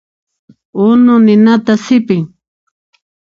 [0.85, 2.23] Unu ninata sipin.